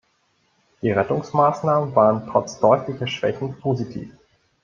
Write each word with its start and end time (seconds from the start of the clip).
Die 0.81 0.89
Rettungsmaßnahmen 0.89 1.93
waren 1.95 2.25
trotz 2.27 2.59
deutlicher 2.59 3.05
Schwächen 3.05 3.59
positiv. 3.59 4.09